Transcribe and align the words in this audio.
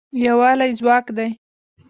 یووالی 0.23 0.71
ځواک 0.79 1.05
دی 1.17 1.29